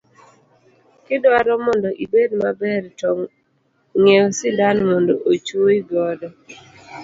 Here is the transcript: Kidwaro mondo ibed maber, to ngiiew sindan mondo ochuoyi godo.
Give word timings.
Kidwaro 1.05 1.53
mondo 1.65 1.89
ibed 2.03 2.31
maber, 2.43 2.83
to 2.99 3.09
ngiiew 3.99 4.27
sindan 4.39 4.77
mondo 4.89 5.13
ochuoyi 5.31 5.79
godo. 5.89 6.29